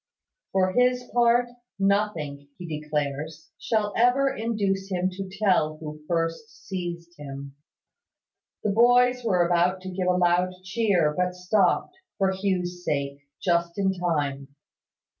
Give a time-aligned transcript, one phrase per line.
[0.51, 1.47] For his part,
[1.77, 7.53] nothing, he declares, shall ever induce him to tell who first seized him."
[8.63, 13.77] The boys were about to give a loud cheer, but stopped, for Hugh's sake, just
[13.77, 14.47] in time.